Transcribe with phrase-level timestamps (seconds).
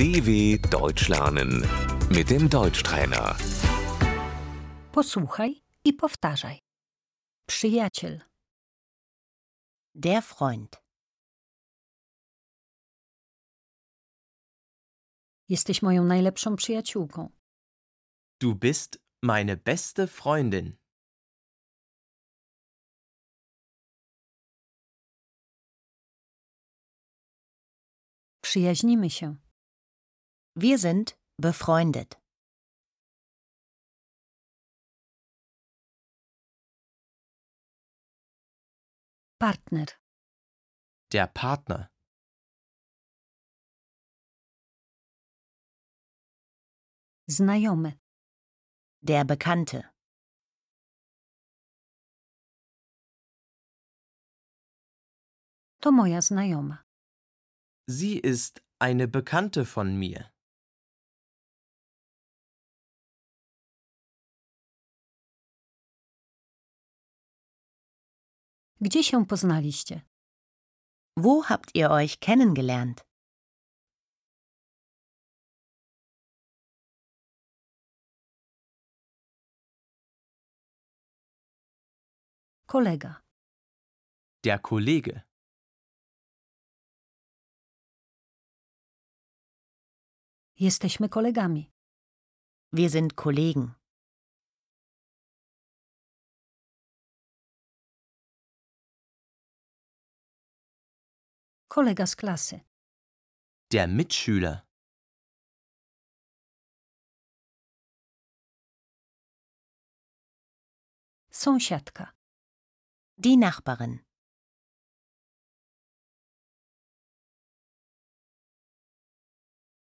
[0.00, 1.62] DW Deutsch lernen
[2.10, 3.36] mit dem Deutschtrainer.
[4.92, 6.58] Posłuchaj i powtarzaj.
[7.46, 8.20] Przyjaciel,
[9.94, 10.82] Der Freund.
[15.48, 17.30] jesteś moją najlepszą przyjaciółką.
[18.40, 20.76] Du bist meine beste Freundin.
[28.40, 29.49] Przyjaźnimy się.
[30.54, 32.18] Wir sind befreundet.
[39.38, 39.86] Partner,
[41.12, 41.90] Der Partner.
[47.28, 47.92] znajomy,
[49.02, 49.90] Der Bekannte.
[55.80, 56.84] to moja znajoma.
[57.86, 60.30] Sie ist eine Bekannte von mir.
[68.80, 70.00] Gdzie się poznaliście?
[71.16, 73.04] Wo habt ihr euch kennengelernt?
[82.66, 83.22] Kolega,
[84.44, 85.20] Der Kollege.
[90.60, 91.70] jesteśmy kolegami.
[92.72, 93.79] Wir sind Kollegen.
[101.70, 102.60] Kolega z klasy,
[103.72, 104.66] Der Mitschüler.
[111.30, 112.12] sąsiadka,
[113.18, 113.98] Die Nachbarin.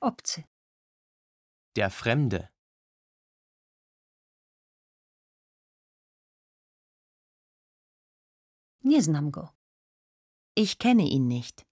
[0.00, 0.44] obcy,
[1.76, 2.48] Der Fremde.
[8.84, 9.48] nie znam go.
[10.56, 11.71] Ich kenne ihn nicht.